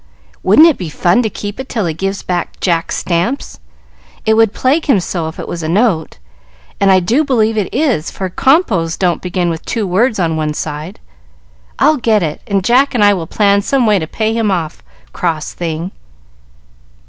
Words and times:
"Wouldn't 0.41 0.67
it 0.67 0.79
be 0.79 0.89
fun 0.89 1.21
to 1.21 1.29
keep 1.29 1.59
it 1.59 1.69
till 1.69 1.85
he 1.85 1.93
gives 1.93 2.23
back 2.23 2.59
Jack's 2.59 2.95
stamps? 2.97 3.59
It 4.25 4.33
would 4.33 4.51
plague 4.51 4.87
him 4.87 4.99
so 4.99 5.27
if 5.27 5.37
it 5.39 5.47
was 5.47 5.61
a 5.61 5.69
note, 5.69 6.17
and 6.79 6.89
I 6.91 6.99
do 6.99 7.23
believe 7.23 7.55
it 7.55 7.71
is, 7.71 8.09
for 8.09 8.27
compo's 8.27 8.97
don't 8.97 9.21
begin 9.21 9.51
with 9.51 9.63
two 9.63 9.85
words 9.85 10.17
on 10.17 10.35
one 10.37 10.55
side. 10.55 10.99
I'll 11.77 11.97
get 11.97 12.23
it, 12.23 12.41
and 12.47 12.63
Jack 12.65 12.95
and 12.95 13.03
I 13.03 13.13
will 13.13 13.27
plan 13.27 13.61
some 13.61 13.85
way 13.85 13.99
to 13.99 14.07
pay 14.07 14.33
him 14.33 14.49
off, 14.49 14.81
cross 15.13 15.53
thing!" 15.53 15.91